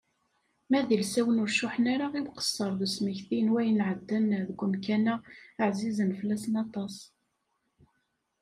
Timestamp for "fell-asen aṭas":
6.19-6.95